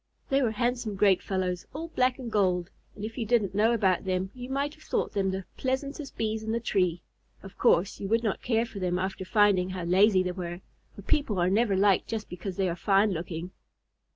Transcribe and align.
They 0.29 0.41
were 0.41 0.49
handsome 0.49 0.95
great 0.95 1.21
fellows, 1.21 1.67
all 1.75 1.89
black 1.89 2.17
and 2.17 2.31
gold, 2.31 2.71
and 2.95 3.05
if 3.05 3.19
you 3.19 3.25
didn't 3.27 3.53
know 3.53 3.71
about 3.71 4.03
them, 4.03 4.31
you 4.33 4.49
might 4.49 4.73
have 4.73 4.81
thought 4.81 5.11
them 5.13 5.29
the 5.29 5.45
pleasantest 5.57 6.17
Bees 6.17 6.41
in 6.41 6.51
the 6.51 6.59
tree. 6.59 7.03
Of 7.43 7.55
course 7.59 7.99
you 7.99 8.07
would 8.07 8.23
not 8.23 8.41
care 8.41 8.65
for 8.65 8.79
them 8.79 8.97
after 8.97 9.23
finding 9.25 9.69
how 9.69 9.83
lazy 9.83 10.23
they 10.23 10.31
were, 10.31 10.61
for 10.95 11.03
people 11.03 11.37
are 11.37 11.51
never 11.51 11.75
liked 11.75 12.07
just 12.07 12.29
because 12.29 12.57
they 12.57 12.67
are 12.67 12.75
fine 12.75 13.11
looking. 13.11 13.51